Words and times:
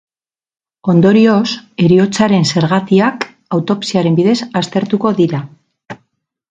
Ondorioz, 0.93 1.43
heriotzaren 1.83 2.49
zergatiak 2.55 3.29
autopsiaren 3.59 4.19
bidez 4.23 4.37
aztertuko 4.63 5.15
dira. 5.23 5.49